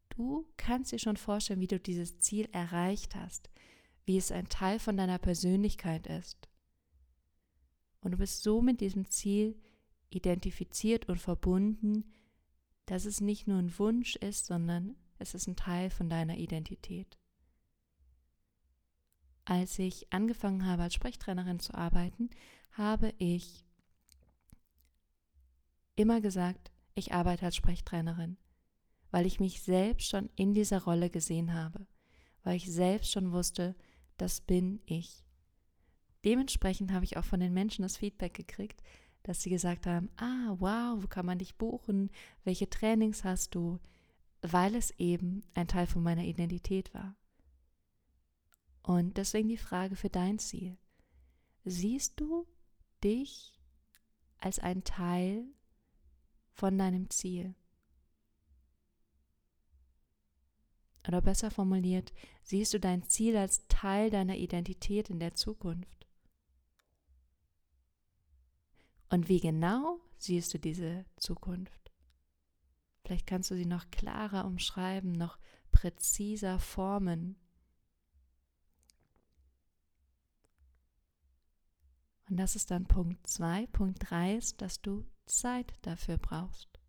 du 0.09 0.49
kannst 0.57 0.90
dir 0.90 0.99
schon 0.99 1.16
vorstellen, 1.16 1.61
wie 1.61 1.69
du 1.69 1.78
dieses 1.78 2.19
Ziel 2.19 2.49
erreicht 2.50 3.14
hast, 3.14 3.50
wie 4.04 4.16
es 4.16 4.33
ein 4.33 4.49
Teil 4.49 4.81
von 4.81 4.97
deiner 4.97 5.19
Persönlichkeit 5.19 6.09
ist. 6.09 6.49
Und 8.00 8.11
du 8.11 8.19
bist 8.19 8.42
so 8.42 8.62
mit 8.62 8.81
diesem 8.81 9.09
Ziel 9.09 9.62
identifiziert 10.14 11.09
und 11.09 11.19
verbunden, 11.19 12.04
dass 12.87 13.04
es 13.04 13.21
nicht 13.21 13.47
nur 13.47 13.59
ein 13.59 13.78
Wunsch 13.78 14.16
ist, 14.16 14.47
sondern 14.47 14.97
es 15.19 15.35
ist 15.35 15.47
ein 15.47 15.57
Teil 15.57 15.90
von 15.90 16.09
deiner 16.09 16.37
Identität. 16.37 17.19
Als 19.45 19.78
ich 19.78 20.12
angefangen 20.12 20.66
habe, 20.66 20.83
als 20.83 20.95
Sprechtrainerin 20.95 21.59
zu 21.59 21.75
arbeiten, 21.75 22.31
habe 22.73 23.12
ich 23.19 23.64
immer 25.97 26.21
gesagt, 26.21 26.71
ich 26.95 27.12
arbeite 27.12 27.47
als 27.47 27.57
Sprechtrainerin, 27.57 28.37
weil 29.11 29.26
ich 29.26 29.40
mich 29.40 29.62
selbst 29.62 30.09
schon 30.09 30.31
in 30.37 30.54
dieser 30.54 30.83
Rolle 30.83 31.11
gesehen 31.11 31.54
habe, 31.54 31.87
weil 32.45 32.57
ich 32.57 32.71
selbst 32.71 33.12
schon 33.12 33.33
wusste, 33.33 33.75
das 34.16 34.40
bin 34.40 34.81
ich. 34.87 35.25
Dementsprechend 36.25 36.92
habe 36.92 37.04
ich 37.04 37.16
auch 37.16 37.25
von 37.25 37.40
den 37.40 37.52
Menschen 37.52 37.83
das 37.83 37.97
Feedback 37.97 38.35
gekriegt, 38.35 38.83
dass 39.23 39.43
sie 39.43 39.50
gesagt 39.50 39.87
haben, 39.87 40.11
ah, 40.17 40.57
wow, 40.59 41.02
wo 41.02 41.07
kann 41.07 41.26
man 41.26 41.38
dich 41.38 41.57
buchen? 41.57 42.11
Welche 42.45 42.69
Trainings 42.69 43.25
hast 43.25 43.55
du? 43.55 43.79
Weil 44.41 44.75
es 44.75 44.91
eben 44.99 45.45
ein 45.55 45.69
Teil 45.69 45.87
von 45.87 46.02
meiner 46.02 46.25
Identität 46.25 46.93
war. 46.95 47.17
Und 48.83 49.17
deswegen 49.17 49.49
die 49.49 49.57
Frage 49.57 49.95
für 49.95 50.11
dein 50.11 50.38
Ziel. 50.38 50.76
Siehst 51.64 52.19
du 52.19 52.47
dich 53.05 53.61
als 54.38 54.59
ein 54.59 54.83
Teil 54.83 55.45
von 56.50 56.76
deinem 56.76 57.09
Ziel? 57.11 57.55
Oder 61.07 61.21
besser 61.21 61.50
formuliert, 61.50 62.12
siehst 62.43 62.75
du 62.75 62.81
dein 62.81 63.05
Ziel 63.05 63.37
als 63.37 63.67
Teil 63.69 64.11
deiner 64.11 64.37
Identität 64.37 65.11
in 65.11 65.19
der 65.19 65.35
Zukunft? 65.35 66.01
Und 69.12 69.28
wie 69.28 69.40
genau 69.40 70.00
siehst 70.16 70.54
du 70.54 70.59
diese 70.59 71.04
Zukunft? 71.16 71.92
Vielleicht 73.04 73.26
kannst 73.26 73.50
du 73.50 73.54
sie 73.54 73.66
noch 73.66 73.90
klarer 73.90 74.47
umschreiben, 74.47 75.12
noch 75.12 75.38
präziser 75.71 76.59
formen. 76.59 77.37
Und 82.31 82.38
das 82.38 82.57
ist 82.57 82.71
dann 82.71 82.87
Punkt 82.87 83.26
2. 83.26 83.66
Punkt 83.66 83.99
3 84.00 84.37
ist, 84.37 84.62
dass 84.62 84.81
du 84.81 85.04
Zeit 85.26 85.75
dafür 85.83 86.16
brauchst. 86.16 86.81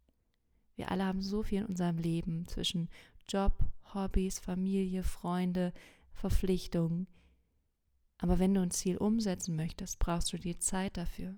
Wir 0.77 0.91
alle 0.91 1.03
haben 1.03 1.21
so 1.21 1.43
viel 1.43 1.63
in 1.63 1.67
unserem 1.67 1.97
Leben 1.97 2.47
zwischen 2.47 2.89
Job, 3.27 3.65
Hobbys, 3.93 4.39
Familie, 4.39 5.03
Freunde, 5.03 5.73
Verpflichtungen. 6.13 7.05
Aber 8.17 8.39
wenn 8.39 8.53
du 8.53 8.61
ein 8.61 8.71
Ziel 8.71 8.95
umsetzen 8.95 9.57
möchtest, 9.57 9.99
brauchst 9.99 10.31
du 10.31 10.37
die 10.37 10.57
Zeit 10.57 10.95
dafür. 10.95 11.37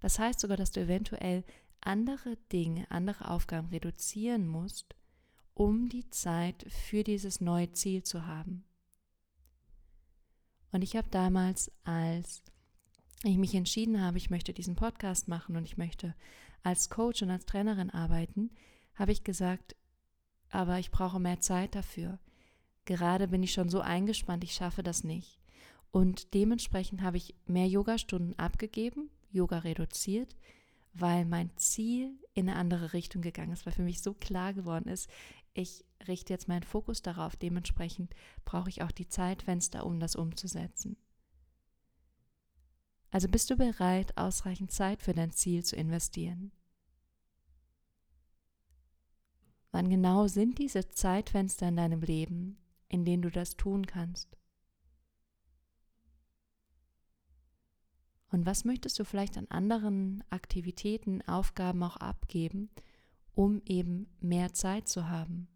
Das 0.00 0.18
heißt 0.18 0.40
sogar, 0.40 0.56
dass 0.56 0.70
du 0.70 0.80
eventuell 0.80 1.44
andere 1.80 2.36
Dinge, 2.52 2.90
andere 2.90 3.30
Aufgaben 3.30 3.68
reduzieren 3.68 4.46
musst, 4.46 4.94
um 5.54 5.88
die 5.88 6.10
Zeit 6.10 6.66
für 6.68 7.02
dieses 7.04 7.40
neue 7.40 7.72
Ziel 7.72 8.02
zu 8.02 8.26
haben. 8.26 8.64
Und 10.72 10.82
ich 10.82 10.96
habe 10.96 11.08
damals, 11.10 11.72
als 11.84 12.42
ich 13.22 13.38
mich 13.38 13.54
entschieden 13.54 14.02
habe, 14.02 14.18
ich 14.18 14.30
möchte 14.30 14.52
diesen 14.52 14.76
Podcast 14.76 15.28
machen 15.28 15.56
und 15.56 15.64
ich 15.64 15.78
möchte 15.78 16.14
als 16.62 16.90
Coach 16.90 17.22
und 17.22 17.30
als 17.30 17.46
Trainerin 17.46 17.90
arbeiten, 17.90 18.50
habe 18.94 19.12
ich 19.12 19.24
gesagt, 19.24 19.76
aber 20.50 20.78
ich 20.78 20.90
brauche 20.90 21.20
mehr 21.20 21.40
Zeit 21.40 21.74
dafür. 21.74 22.18
Gerade 22.84 23.28
bin 23.28 23.42
ich 23.42 23.52
schon 23.52 23.68
so 23.68 23.80
eingespannt, 23.80 24.44
ich 24.44 24.52
schaffe 24.52 24.82
das 24.82 25.04
nicht. 25.04 25.40
Und 25.90 26.34
dementsprechend 26.34 27.02
habe 27.02 27.16
ich 27.16 27.34
mehr 27.46 27.68
Yogastunden 27.68 28.38
abgegeben, 28.38 29.10
Yoga 29.30 29.58
reduziert, 29.58 30.36
weil 30.94 31.24
mein 31.24 31.50
Ziel 31.56 32.18
in 32.34 32.48
eine 32.48 32.58
andere 32.58 32.92
Richtung 32.92 33.22
gegangen 33.22 33.52
ist, 33.52 33.66
weil 33.66 33.72
für 33.72 33.82
mich 33.82 34.02
so 34.02 34.14
klar 34.14 34.54
geworden 34.54 34.88
ist, 34.88 35.10
ich 35.54 35.84
richte 36.06 36.32
jetzt 36.32 36.48
meinen 36.48 36.62
Fokus 36.62 37.02
darauf. 37.02 37.36
Dementsprechend 37.36 38.14
brauche 38.44 38.68
ich 38.68 38.82
auch 38.82 38.92
die 38.92 39.08
Zeitfenster, 39.08 39.86
um 39.86 40.00
das 40.00 40.14
umzusetzen. 40.14 40.96
Also 43.10 43.28
bist 43.28 43.48
du 43.50 43.56
bereit, 43.56 44.16
ausreichend 44.18 44.70
Zeit 44.70 45.02
für 45.02 45.14
dein 45.14 45.32
Ziel 45.32 45.64
zu 45.64 45.76
investieren? 45.76 46.52
Wann 49.72 49.88
genau 49.88 50.26
sind 50.26 50.58
diese 50.58 50.90
Zeitfenster 50.90 51.68
in 51.68 51.76
deinem 51.76 52.00
Leben, 52.02 52.58
in 52.88 53.04
denen 53.04 53.22
du 53.22 53.30
das 53.30 53.56
tun 53.56 53.86
kannst? 53.86 54.36
Und 58.28 58.44
was 58.44 58.64
möchtest 58.64 58.98
du 58.98 59.04
vielleicht 59.04 59.38
an 59.38 59.46
anderen 59.48 60.24
Aktivitäten, 60.30 61.22
Aufgaben 61.22 61.82
auch 61.82 61.96
abgeben, 61.96 62.70
um 63.34 63.62
eben 63.64 64.08
mehr 64.20 64.52
Zeit 64.52 64.88
zu 64.88 65.08
haben? 65.08 65.48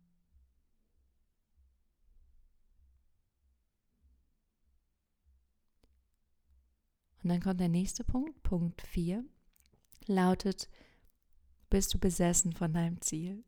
Und 7.22 7.28
dann 7.28 7.40
kommt 7.40 7.60
der 7.60 7.68
nächste 7.68 8.02
Punkt, 8.02 8.42
Punkt 8.42 8.80
4, 8.82 9.24
lautet, 10.06 10.68
bist 11.68 11.92
du 11.92 11.98
besessen 11.98 12.52
von 12.52 12.72
deinem 12.72 13.00
Ziel? 13.00 13.44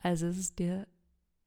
Also 0.00 0.26
es 0.26 0.38
ist 0.38 0.58
dir 0.58 0.88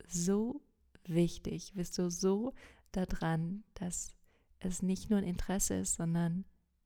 so 0.08 0.62
wichtig, 1.06 1.74
bist 1.74 1.98
du 1.98 2.10
so 2.10 2.54
daran, 2.92 3.64
dass 3.74 4.16
es 4.66 4.82
nicht 4.82 5.10
nur 5.10 5.20
ein 5.20 5.26
Interesse 5.26 5.76
ist, 5.76 5.96
sondern 5.96 6.46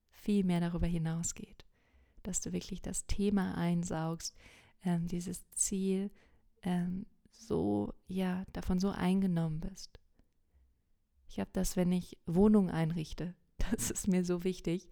viel 0.09 0.43
mehr 0.43 0.59
darüber 0.59 0.87
hinausgeht. 0.87 1.65
Dass 2.23 2.41
du 2.41 2.51
wirklich 2.51 2.81
das 2.81 3.05
Thema 3.05 3.55
einsaugst, 3.55 4.35
ähm, 4.83 5.07
dieses 5.07 5.49
Ziel 5.51 6.11
ähm, 6.63 7.05
so, 7.31 7.93
ja, 8.07 8.45
davon 8.53 8.79
so 8.79 8.89
eingenommen 8.89 9.59
bist. 9.59 9.99
Ich 11.29 11.39
habe 11.39 11.49
das, 11.53 11.75
wenn 11.75 11.91
ich 11.91 12.17
Wohnung 12.25 12.69
einrichte, 12.69 13.35
das 13.71 13.91
ist 13.91 14.07
mir 14.07 14.25
so 14.25 14.43
wichtig. 14.43 14.89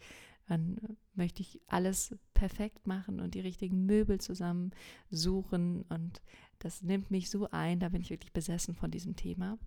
Dann 0.48 0.77
möchte 1.15 1.42
ich 1.42 1.60
alles 1.65 2.15
perfekt 2.36 2.86
machen 2.86 3.20
und 3.20 3.34
die 3.34 3.39
richtigen 3.39 3.88
Möbel 3.88 4.20
zusammensuchen 4.22 5.82
und 5.89 6.22
das 6.60 6.84
nimmt 6.84 7.10
mich 7.10 7.32
so 7.32 7.50
ein, 7.50 7.80
da 7.80 7.89
bin 7.89 8.01
ich 8.01 8.12
wirklich 8.12 8.32
besessen 8.32 8.75
von 8.75 8.92
diesem 8.92 9.15
Thema. 9.15 9.58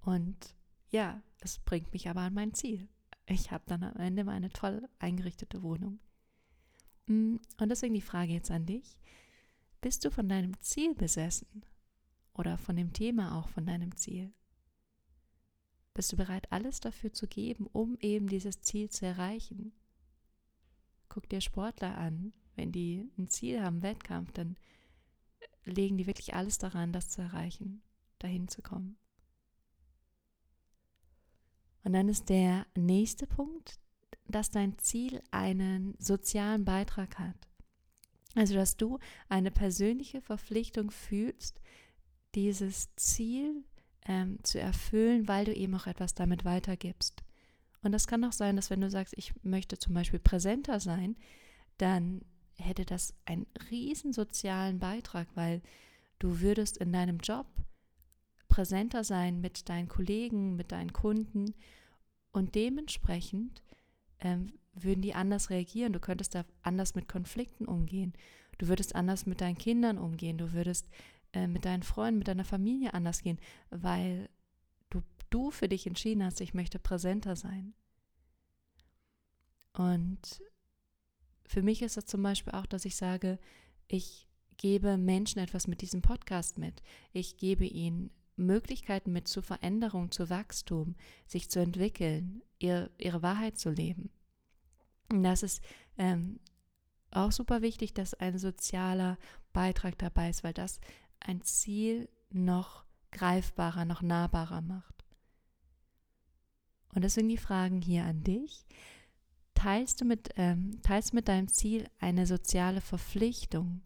Und 0.00 0.56
ja, 0.92 1.22
es 1.40 1.58
bringt 1.58 1.92
mich 1.92 2.08
aber 2.08 2.20
an 2.20 2.34
mein 2.34 2.54
Ziel. 2.54 2.88
Ich 3.26 3.50
habe 3.50 3.64
dann 3.66 3.82
am 3.82 3.96
Ende 3.96 4.24
meine 4.24 4.50
toll 4.50 4.88
eingerichtete 4.98 5.62
Wohnung. 5.62 5.98
Mm, 7.06 7.36
und 7.58 7.68
deswegen 7.68 7.94
die 7.94 8.00
Frage 8.00 8.32
jetzt 8.32 8.50
an 8.50 8.66
dich. 8.66 8.96
Bist 9.80 10.04
du 10.04 10.10
von 10.10 10.28
deinem 10.28 10.60
Ziel 10.60 10.94
besessen? 10.94 11.64
Oder 12.34 12.56
von 12.58 12.76
dem 12.76 12.92
Thema 12.92 13.38
auch 13.38 13.48
von 13.48 13.66
deinem 13.66 13.96
Ziel? 13.96 14.32
Bist 15.94 16.12
du 16.12 16.16
bereit, 16.16 16.50
alles 16.52 16.80
dafür 16.80 17.12
zu 17.12 17.26
geben, 17.26 17.66
um 17.66 17.96
eben 18.00 18.28
dieses 18.28 18.60
Ziel 18.60 18.88
zu 18.88 19.04
erreichen? 19.04 19.72
Guck 21.08 21.28
dir 21.28 21.40
Sportler 21.40 21.96
an. 21.98 22.32
Wenn 22.54 22.70
die 22.70 23.10
ein 23.18 23.28
Ziel 23.28 23.62
haben, 23.62 23.82
Wettkampf, 23.82 24.32
dann 24.32 24.56
legen 25.64 25.96
die 25.96 26.06
wirklich 26.06 26.34
alles 26.34 26.58
daran, 26.58 26.92
das 26.92 27.08
zu 27.08 27.22
erreichen, 27.22 27.82
dahin 28.18 28.48
zu 28.48 28.62
kommen. 28.62 28.98
Und 31.84 31.92
dann 31.92 32.08
ist 32.08 32.28
der 32.28 32.66
nächste 32.76 33.26
Punkt, 33.26 33.78
dass 34.28 34.50
dein 34.50 34.78
Ziel 34.78 35.22
einen 35.30 35.94
sozialen 35.98 36.64
Beitrag 36.64 37.18
hat. 37.18 37.36
Also, 38.34 38.54
dass 38.54 38.76
du 38.76 38.98
eine 39.28 39.50
persönliche 39.50 40.22
Verpflichtung 40.22 40.90
fühlst, 40.90 41.60
dieses 42.34 42.94
Ziel 42.96 43.64
ähm, 44.06 44.38
zu 44.42 44.58
erfüllen, 44.58 45.28
weil 45.28 45.44
du 45.44 45.54
eben 45.54 45.74
auch 45.74 45.86
etwas 45.86 46.14
damit 46.14 46.44
weitergibst. 46.44 47.22
Und 47.82 47.92
das 47.92 48.06
kann 48.06 48.24
auch 48.24 48.32
sein, 48.32 48.56
dass 48.56 48.70
wenn 48.70 48.80
du 48.80 48.90
sagst, 48.90 49.14
ich 49.16 49.32
möchte 49.42 49.76
zum 49.76 49.92
Beispiel 49.92 50.20
präsenter 50.20 50.80
sein, 50.80 51.16
dann 51.78 52.22
hätte 52.56 52.84
das 52.84 53.14
einen 53.24 53.46
riesen 53.70 54.12
sozialen 54.12 54.78
Beitrag, 54.78 55.26
weil 55.34 55.62
du 56.18 56.40
würdest 56.40 56.76
in 56.78 56.92
deinem 56.92 57.18
Job 57.18 57.46
präsenter 58.52 59.02
sein 59.02 59.40
mit 59.40 59.70
deinen 59.70 59.88
Kollegen, 59.88 60.56
mit 60.56 60.72
deinen 60.72 60.92
Kunden 60.92 61.54
und 62.32 62.54
dementsprechend 62.54 63.62
ähm, 64.20 64.52
würden 64.74 65.00
die 65.00 65.14
anders 65.14 65.48
reagieren. 65.48 65.94
Du 65.94 66.00
könntest 66.00 66.34
da 66.34 66.44
anders 66.60 66.94
mit 66.94 67.08
Konflikten 67.08 67.64
umgehen. 67.64 68.12
Du 68.58 68.68
würdest 68.68 68.94
anders 68.94 69.24
mit 69.24 69.40
deinen 69.40 69.56
Kindern 69.56 69.96
umgehen. 69.96 70.36
Du 70.36 70.52
würdest 70.52 70.86
äh, 71.32 71.46
mit 71.46 71.64
deinen 71.64 71.82
Freunden, 71.82 72.18
mit 72.18 72.28
deiner 72.28 72.44
Familie 72.44 72.92
anders 72.92 73.22
gehen, 73.22 73.38
weil 73.70 74.28
du, 74.90 75.00
du 75.30 75.50
für 75.50 75.70
dich 75.70 75.86
entschieden 75.86 76.22
hast, 76.22 76.42
ich 76.42 76.52
möchte 76.52 76.78
präsenter 76.78 77.36
sein. 77.36 77.72
Und 79.72 80.42
für 81.46 81.62
mich 81.62 81.80
ist 81.80 81.96
das 81.96 82.04
zum 82.04 82.22
Beispiel 82.22 82.52
auch, 82.52 82.66
dass 82.66 82.84
ich 82.84 82.96
sage, 82.96 83.38
ich 83.88 84.28
gebe 84.58 84.98
Menschen 84.98 85.38
etwas 85.38 85.66
mit 85.66 85.80
diesem 85.80 86.02
Podcast 86.02 86.58
mit. 86.58 86.82
Ich 87.14 87.38
gebe 87.38 87.64
ihnen 87.64 88.10
Möglichkeiten 88.36 89.12
mit 89.12 89.28
zur 89.28 89.42
Veränderung, 89.42 90.10
zu 90.10 90.30
Wachstum, 90.30 90.96
sich 91.26 91.50
zu 91.50 91.60
entwickeln, 91.60 92.42
ihr, 92.58 92.90
ihre 92.98 93.22
Wahrheit 93.22 93.58
zu 93.58 93.70
leben. 93.70 94.10
Und 95.10 95.22
das 95.22 95.42
ist 95.42 95.62
ähm, 95.98 96.40
auch 97.10 97.32
super 97.32 97.62
wichtig, 97.62 97.92
dass 97.92 98.14
ein 98.14 98.38
sozialer 98.38 99.18
Beitrag 99.52 99.98
dabei 99.98 100.30
ist, 100.30 100.44
weil 100.44 100.54
das 100.54 100.80
ein 101.20 101.42
Ziel 101.42 102.08
noch 102.30 102.84
greifbarer, 103.10 103.84
noch 103.84 104.02
nahbarer 104.02 104.62
macht. 104.62 105.04
Und 106.94 107.02
deswegen 107.02 107.28
die 107.28 107.36
Fragen 107.36 107.80
hier 107.80 108.04
an 108.04 108.22
dich. 108.22 108.66
Teilst 109.54 110.00
du 110.00 110.04
mit, 110.04 110.30
ähm, 110.36 110.80
teilst 110.82 111.14
mit 111.14 111.28
deinem 111.28 111.48
Ziel 111.48 111.88
eine 112.00 112.26
soziale 112.26 112.80
Verpflichtung? 112.80 113.82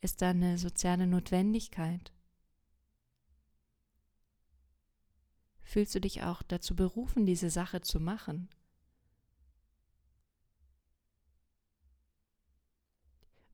Ist 0.00 0.22
da 0.22 0.30
eine 0.30 0.58
soziale 0.58 1.06
Notwendigkeit? 1.06 2.12
Fühlst 5.68 5.94
du 5.94 6.00
dich 6.00 6.22
auch 6.22 6.42
dazu 6.42 6.74
berufen, 6.74 7.26
diese 7.26 7.50
Sache 7.50 7.82
zu 7.82 8.00
machen? 8.00 8.48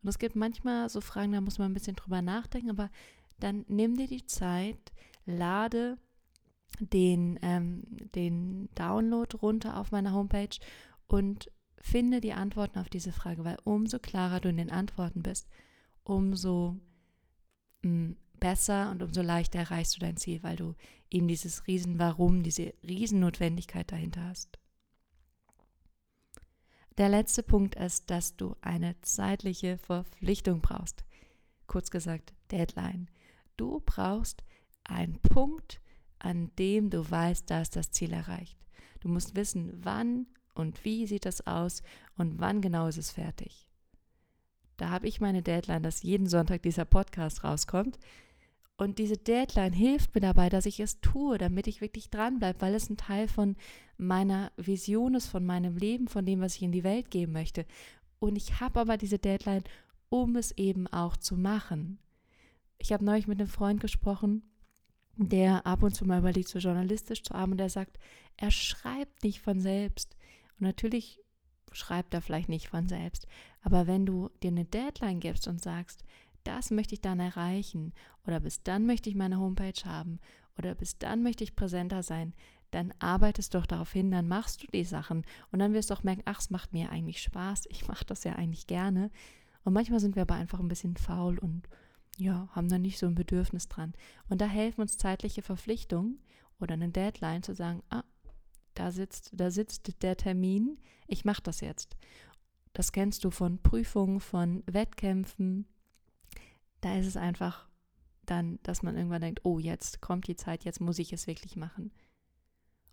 Und 0.01 0.09
es 0.11 0.21
gibt 0.21 0.37
manchmal 0.37 0.89
so 0.89 1.01
Fragen, 1.01 1.33
da 1.33 1.41
muss 1.41 1.59
man 1.59 1.73
ein 1.73 1.75
bisschen 1.75 1.97
drüber 1.97 2.23
nachdenken, 2.23 2.71
aber 2.71 2.89
dann 3.41 3.65
nimm 3.67 3.97
dir 3.97 4.07
die 4.07 4.25
Zeit, 4.27 4.93
lade 5.27 5.99
den, 6.79 7.37
ähm, 7.43 7.83
den 8.15 8.73
Download 8.77 9.37
runter 9.39 9.77
auf 9.77 9.91
meiner 9.91 10.13
Homepage 10.13 10.57
und 11.09 11.51
finde 11.79 12.21
die 12.21 12.33
Antworten 12.33 12.79
auf 12.79 12.89
diese 12.89 13.11
Frage, 13.11 13.45
weil 13.45 13.57
umso 13.65 13.99
klarer 13.99 14.39
du 14.39 14.51
in 14.51 14.59
den 14.59 14.71
Antworten 14.71 15.25
bist, 15.25 15.49
umso 16.05 16.77
mh, 17.83 17.91
mm, 17.91 18.17
besser 18.45 18.91
und 18.91 19.03
umso 19.03 19.23
leichter 19.23 19.61
erreichst 19.61 19.97
du 19.97 20.01
dein 20.01 20.19
Ziel, 20.19 20.43
weil 20.43 20.57
du 20.57 20.75
eben 21.11 21.27
dieses 21.27 21.67
Riesen-Warum, 21.67 22.43
diese 22.43 22.75
Riesennotwendigkeit 22.87 23.91
dahinter 23.91 24.23
hast. 24.25 24.59
Der 26.99 27.09
letzte 27.09 27.43
Punkt 27.43 27.75
ist, 27.75 28.11
dass 28.11 28.37
du 28.37 28.55
eine 28.61 29.01
zeitliche 29.01 29.79
Verpflichtung 29.79 30.61
brauchst. 30.61 31.07
Kurz 31.67 31.91
gesagt, 31.91 32.35
Deadline. 32.51 33.09
Du 33.57 33.81
brauchst 33.81 34.45
einen 34.85 35.19
Punkt, 35.21 35.81
an 36.19 36.51
dem 36.59 36.91
du 36.91 37.11
weißt, 37.11 37.49
dass 37.49 37.71
das 37.71 37.93
Ziel 37.93 38.13
erreicht. 38.13 38.59
Du 39.01 39.09
musst 39.09 39.37
wissen, 39.37 39.73
wann 39.83 40.27
und 40.55 40.85
wie 40.85 41.07
sieht 41.07 41.25
das 41.25 41.47
aus 41.47 41.83
und 42.19 42.41
wann 42.41 42.61
genau 42.61 42.89
ist 42.89 42.99
es 42.99 43.11
fertig. 43.11 43.67
Da 44.77 44.91
habe 44.91 45.07
ich 45.09 45.23
meine 45.23 45.43
Deadline, 45.43 45.83
dass 45.83 46.03
jeden 46.03 46.27
Sonntag 46.27 46.63
dieser 46.63 46.85
Podcast 46.85 47.43
rauskommt. 47.43 47.99
Und 48.77 48.99
diese 48.99 49.17
Deadline 49.17 49.73
hilft 49.73 50.15
mir 50.15 50.21
dabei, 50.21 50.49
dass 50.49 50.67
ich 50.67 50.81
es 50.81 51.01
tue, 51.01 51.39
damit 51.39 51.69
ich 51.69 51.81
wirklich 51.81 52.11
dranbleibe, 52.11 52.61
weil 52.61 52.75
es 52.75 52.91
ein 52.91 52.97
Teil 52.97 53.29
von 53.29 53.57
meiner 53.97 54.51
Vision 54.57 55.15
ist, 55.15 55.29
von 55.29 55.47
meinem 55.47 55.77
Leben, 55.77 56.09
von 56.09 56.27
dem, 56.27 56.41
was 56.41 56.57
ich 56.57 56.63
in 56.63 56.73
die 56.73 56.83
Welt 56.83 57.11
geben 57.11 57.33
möchte. 57.33 57.67
Und 58.19 58.37
ich 58.37 58.61
habe 58.61 58.81
aber 58.81 58.97
diese 58.97 59.19
Deadline, 59.19 59.63
um 60.09 60.35
es 60.35 60.51
eben 60.53 60.89
auch 60.89 61.17
zu 61.17 61.37
machen. 61.37 61.99
Ich 62.79 62.93
habe 62.93 63.05
neulich 63.05 63.29
mit 63.29 63.39
einem 63.39 63.49
Freund 63.49 63.81
gesprochen, 63.81 64.43
der 65.17 65.65
ab 65.67 65.85
und 65.85 65.95
zu 65.95 66.05
mal 66.05 66.19
überlegt, 66.19 66.49
so 66.49 66.59
journalistisch 66.59 67.23
zu 67.23 67.35
arbeiten, 67.35 67.53
und 67.53 67.59
der 67.59 67.71
sagt, 67.71 67.99
er 68.37 68.51
schreibt 68.51 69.23
nicht 69.23 69.41
von 69.41 69.61
selbst. 69.61 70.17
Und 70.59 70.63
natürlich 70.63 71.21
schreibt 71.71 72.15
er 72.15 72.23
vielleicht 72.23 72.49
nicht 72.49 72.69
von 72.69 72.89
selbst, 72.89 73.27
aber 73.63 73.87
wenn 73.87 74.07
du 74.07 74.31
dir 74.43 74.49
eine 74.49 74.65
Deadline 74.65 75.21
gibst 75.21 75.49
und 75.49 75.61
sagst, 75.61 76.05
das 76.45 76.71
möchte 76.71 76.95
ich 76.95 77.01
dann 77.01 77.21
erreichen 77.21 77.93
oder 78.27 78.41
bis 78.41 78.63
dann 78.63 78.87
möchte 78.87 79.09
ich 79.09 79.17
meine 79.17 79.39
Homepage 79.39 79.85
haben 79.85 80.21
oder 80.59 80.75
bis 80.75 80.99
dann 80.99 81.23
möchte 81.23 81.45
ich 81.45 81.57
präsenter 81.57 82.03
sein, 82.03 82.35
dann 82.71 82.93
arbeitest 82.99 83.55
doch 83.55 83.67
darauf 83.67 83.93
hin, 83.93 84.11
dann 84.11 84.29
machst 84.29 84.63
du 84.63 84.67
die 84.67 84.85
Sachen 84.85 85.25
und 85.53 85.59
dann 85.59 85.73
wirst 85.73 85.91
du 85.91 85.95
auch 85.95 86.03
merken, 86.03 86.23
ach, 86.25 86.41
es 86.41 86.51
macht 86.51 86.73
mir 86.73 86.91
eigentlich 86.91 87.23
Spaß, 87.23 87.67
ich 87.71 87.87
mache 87.87 88.05
das 88.05 88.25
ja 88.25 88.35
eigentlich 88.35 88.67
gerne. 88.67 89.11
Und 89.65 89.73
manchmal 89.73 90.01
sind 90.01 90.17
wir 90.17 90.23
aber 90.23 90.35
einfach 90.35 90.61
ein 90.61 90.69
bisschen 90.69 90.97
faul 90.97 91.39
und 91.39 91.69
ja, 92.19 92.49
haben 92.53 92.69
da 92.69 92.79
nicht 92.79 92.99
so 92.99 93.07
ein 93.07 93.15
Bedürfnis 93.15 93.69
dran. 93.69 93.95
Und 94.29 94.41
da 94.41 94.47
helfen 94.47 94.83
uns 94.83 94.99
zeitliche 94.99 95.43
Verpflichtungen 95.43 96.21
oder 96.61 96.75
eine 96.75 96.91
Deadline 96.91 97.43
zu 97.43 97.55
sagen, 97.55 97.83
ah, 97.91 98.05
da 98.75 98.91
sitzt, 98.91 99.31
da 99.33 99.51
sitzt 99.51 100.03
der 100.03 100.17
Termin, 100.17 100.79
ich 101.07 101.25
mache 101.25 101.43
das 101.43 101.61
jetzt. 101.61 101.97
Das 102.73 102.91
kennst 102.91 103.25
du 103.25 103.31
von 103.31 103.59
Prüfungen, 103.59 104.21
von 104.21 104.65
Wettkämpfen. 104.67 105.67
Da 106.85 106.99
ist 106.99 107.07
es 107.07 107.17
einfach 107.17 107.67
dann, 108.27 108.59
dass 108.63 108.83
man 108.83 108.95
irgendwann 108.95 109.23
denkt, 109.23 109.41
oh, 109.45 109.59
jetzt 109.59 110.03
kommt 110.03 110.27
die 110.27 110.37
Zeit, 110.37 110.65
jetzt 110.65 110.83
muss 110.83 110.99
ich 110.99 111.15
es 111.15 111.27
wirklich 111.27 111.57
machen. 111.57 111.95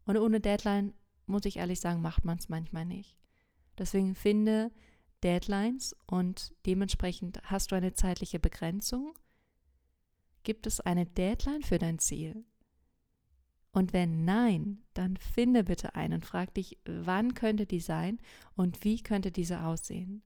Und 0.06 0.16
ohne 0.16 0.40
Deadline, 0.40 0.94
muss 1.26 1.44
ich 1.44 1.58
ehrlich 1.58 1.82
sagen, 1.82 2.02
macht 2.02 2.24
man 2.24 2.38
es 2.38 2.48
manchmal 2.48 2.86
nicht. 2.86 3.18
Deswegen 3.78 4.16
finde 4.16 4.72
Deadlines 5.24 5.94
und 6.06 6.54
dementsprechend 6.66 7.42
hast 7.44 7.74
du 7.74 7.76
eine 7.76 7.94
zeitliche 7.94 8.40
Begrenzung. 8.40 9.14
Gibt 10.44 10.68
es 10.68 10.80
eine 10.80 11.06
Deadline 11.06 11.62
für 11.62 11.78
dein 11.78 12.00
Ziel? 12.00 12.46
Und 13.74 13.92
wenn 13.92 14.24
nein, 14.24 14.84
dann 14.94 15.18
finde 15.18 15.66
bitte 15.66 15.96
einen 15.96 16.14
und 16.14 16.26
frag 16.26 16.54
dich, 16.54 16.78
wann 16.86 17.34
könnte 17.34 17.66
die 17.66 17.82
sein 17.82 18.22
und 18.56 18.86
wie 18.86 19.04
könnte 19.04 19.34
diese 19.34 19.64
aussehen? 19.66 20.24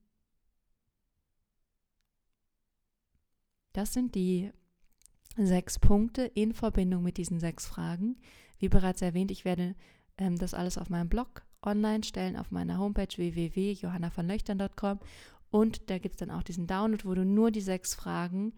Das 3.76 3.92
sind 3.92 4.14
die 4.14 4.50
sechs 5.36 5.78
Punkte 5.78 6.22
in 6.22 6.54
Verbindung 6.54 7.02
mit 7.02 7.18
diesen 7.18 7.40
sechs 7.40 7.66
Fragen. 7.66 8.16
Wie 8.58 8.70
bereits 8.70 9.02
erwähnt, 9.02 9.30
ich 9.30 9.44
werde 9.44 9.74
ähm, 10.16 10.38
das 10.38 10.54
alles 10.54 10.78
auf 10.78 10.88
meinem 10.88 11.10
Blog 11.10 11.44
online 11.62 12.02
stellen, 12.02 12.36
auf 12.36 12.50
meiner 12.50 12.78
Homepage 12.78 13.14
www.johannavonlöchtern.com 13.14 14.98
und 15.50 15.90
da 15.90 15.98
gibt 15.98 16.14
es 16.14 16.18
dann 16.20 16.30
auch 16.30 16.42
diesen 16.42 16.66
Download, 16.66 17.04
wo 17.04 17.12
du 17.12 17.26
nur 17.26 17.50
die 17.50 17.60
sechs 17.60 17.94
Fragen 17.94 18.54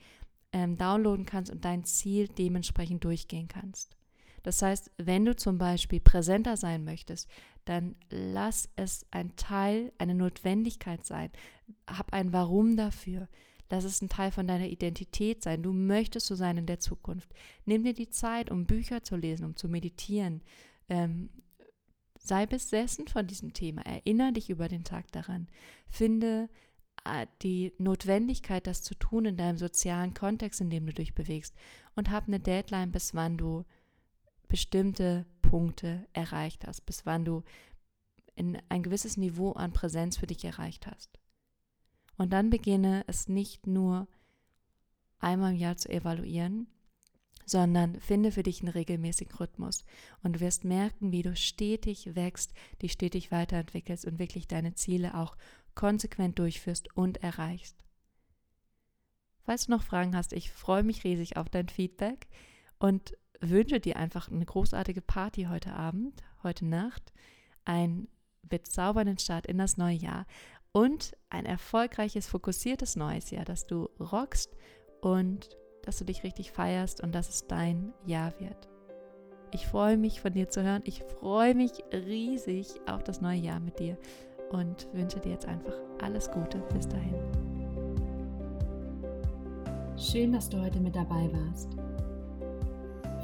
ähm, 0.52 0.76
downloaden 0.76 1.26
kannst 1.26 1.50
und 1.50 1.64
dein 1.64 1.82
Ziel 1.82 2.28
dementsprechend 2.28 3.02
durchgehen 3.02 3.48
kannst. 3.48 3.96
Das 4.44 4.62
heißt, 4.62 4.92
wenn 4.98 5.24
du 5.24 5.34
zum 5.34 5.58
Beispiel 5.58 5.98
präsenter 5.98 6.56
sein 6.56 6.84
möchtest, 6.84 7.28
dann 7.64 7.96
lass 8.08 8.68
es 8.76 9.04
ein 9.10 9.34
Teil, 9.34 9.92
eine 9.98 10.14
Notwendigkeit 10.14 11.04
sein. 11.04 11.32
Hab 11.88 12.12
ein 12.12 12.32
Warum 12.32 12.76
dafür. 12.76 13.26
Lass 13.70 13.84
es 13.84 14.00
ein 14.00 14.08
Teil 14.08 14.32
von 14.32 14.46
deiner 14.46 14.68
Identität 14.68 15.42
sein. 15.42 15.62
Du 15.62 15.72
möchtest 15.72 16.26
so 16.26 16.34
sein 16.34 16.56
in 16.56 16.66
der 16.66 16.78
Zukunft. 16.78 17.28
Nimm 17.66 17.84
dir 17.84 17.94
die 17.94 18.08
Zeit, 18.08 18.50
um 18.50 18.66
Bücher 18.66 19.02
zu 19.02 19.16
lesen, 19.16 19.44
um 19.44 19.56
zu 19.56 19.68
meditieren. 19.68 20.42
Ähm, 20.88 21.28
sei 22.18 22.46
besessen 22.46 23.08
von 23.08 23.26
diesem 23.26 23.52
Thema. 23.52 23.82
Erinnere 23.82 24.32
dich 24.32 24.50
über 24.50 24.68
den 24.68 24.84
Tag 24.84 25.12
daran. 25.12 25.48
Finde 25.88 26.48
äh, 27.04 27.26
die 27.42 27.72
Notwendigkeit, 27.78 28.66
das 28.66 28.82
zu 28.82 28.94
tun 28.94 29.26
in 29.26 29.36
deinem 29.36 29.58
sozialen 29.58 30.14
Kontext, 30.14 30.60
in 30.60 30.70
dem 30.70 30.86
du 30.86 30.92
dich 30.92 31.14
bewegst. 31.14 31.54
Und 31.94 32.10
hab 32.10 32.26
eine 32.26 32.40
Deadline, 32.40 32.90
bis 32.90 33.14
wann 33.14 33.36
du 33.36 33.64
bestimmte 34.48 35.26
Punkte 35.42 36.06
erreicht 36.14 36.66
hast, 36.66 36.86
bis 36.86 37.04
wann 37.04 37.24
du 37.24 37.42
in 38.34 38.58
ein 38.68 38.82
gewisses 38.82 39.16
Niveau 39.16 39.52
an 39.52 39.72
Präsenz 39.72 40.16
für 40.16 40.26
dich 40.26 40.44
erreicht 40.44 40.86
hast. 40.86 41.18
Und 42.18 42.32
dann 42.32 42.50
beginne 42.50 43.04
es 43.06 43.28
nicht 43.28 43.66
nur 43.66 44.08
einmal 45.20 45.52
im 45.52 45.58
Jahr 45.58 45.76
zu 45.76 45.88
evaluieren, 45.88 46.66
sondern 47.46 47.98
finde 48.00 48.32
für 48.32 48.42
dich 48.42 48.60
einen 48.60 48.72
regelmäßigen 48.72 49.34
Rhythmus 49.36 49.84
und 50.22 50.34
du 50.34 50.40
wirst 50.40 50.64
merken, 50.64 51.12
wie 51.12 51.22
du 51.22 51.34
stetig 51.34 52.14
wächst, 52.14 52.52
dich 52.82 52.92
stetig 52.92 53.30
weiterentwickelst 53.30 54.04
und 54.04 54.18
wirklich 54.18 54.46
deine 54.46 54.74
Ziele 54.74 55.16
auch 55.16 55.36
konsequent 55.74 56.38
durchführst 56.38 56.94
und 56.94 57.22
erreichst. 57.22 57.76
Falls 59.44 59.66
du 59.66 59.70
noch 59.70 59.82
Fragen 59.82 60.14
hast, 60.14 60.34
ich 60.34 60.50
freue 60.50 60.82
mich 60.82 61.04
riesig 61.04 61.36
auf 61.38 61.48
dein 61.48 61.68
Feedback 61.68 62.26
und 62.78 63.16
wünsche 63.40 63.80
dir 63.80 63.96
einfach 63.96 64.28
eine 64.30 64.44
großartige 64.44 65.00
Party 65.00 65.44
heute 65.44 65.72
Abend, 65.72 66.22
heute 66.42 66.66
Nacht, 66.66 67.12
einen 67.64 68.08
bezaubernden 68.42 69.18
Start 69.18 69.46
in 69.46 69.58
das 69.58 69.76
neue 69.76 69.96
Jahr 69.96 70.26
und 70.72 71.16
ein 71.30 71.46
erfolgreiches, 71.46 72.26
fokussiertes 72.26 72.96
neues 72.96 73.30
Jahr, 73.30 73.44
dass 73.44 73.66
du 73.66 73.88
rockst 74.00 74.56
und 75.00 75.56
dass 75.82 75.98
du 75.98 76.04
dich 76.04 76.22
richtig 76.22 76.52
feierst 76.52 77.02
und 77.02 77.14
dass 77.14 77.28
es 77.28 77.46
dein 77.46 77.92
Jahr 78.04 78.32
wird. 78.38 78.68
Ich 79.52 79.66
freue 79.66 79.96
mich 79.96 80.20
von 80.20 80.32
dir 80.32 80.48
zu 80.48 80.62
hören. 80.62 80.82
Ich 80.84 81.02
freue 81.02 81.54
mich 81.54 81.72
riesig 81.92 82.68
auf 82.86 83.02
das 83.02 83.20
neue 83.20 83.38
Jahr 83.38 83.60
mit 83.60 83.78
dir 83.78 83.96
und 84.50 84.88
wünsche 84.92 85.20
dir 85.20 85.32
jetzt 85.32 85.46
einfach 85.46 85.74
alles 86.02 86.30
Gute. 86.30 86.58
Bis 86.72 86.86
dahin. 86.86 87.14
Schön, 89.96 90.32
dass 90.32 90.48
du 90.48 90.60
heute 90.60 90.80
mit 90.80 90.94
dabei 90.94 91.30
warst. 91.32 91.70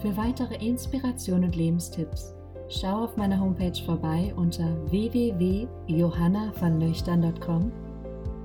Für 0.00 0.16
weitere 0.16 0.56
Inspiration 0.56 1.44
und 1.44 1.56
Lebenstipps 1.56 2.33
schau 2.68 3.04
auf 3.04 3.16
meiner 3.16 3.40
Homepage 3.40 3.82
vorbei 3.84 4.34
unter 4.36 4.66
www.johannavanlöchtern.com 4.90 7.72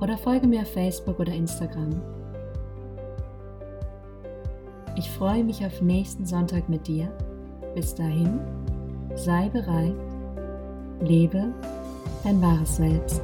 oder 0.01 0.17
folge 0.17 0.47
mir 0.47 0.62
auf 0.62 0.71
Facebook 0.71 1.19
oder 1.19 1.34
Instagram. 1.34 2.01
Ich 4.95 5.12
freue 5.12 5.43
mich 5.43 5.65
auf 5.65 5.82
nächsten 5.82 6.25
Sonntag 6.25 6.69
mit 6.69 6.88
dir. 6.88 7.12
Bis 7.75 7.93
dahin, 7.95 8.39
sei 9.15 9.49
bereit, 9.49 9.91
lebe 11.01 11.53
dein 12.23 12.41
wahres 12.41 12.77
Selbst. 12.77 13.21